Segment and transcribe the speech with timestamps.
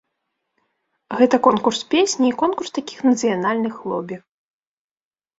[1.17, 4.17] Гэта конкурс песні і конкурс такіх нацыянальных лобі.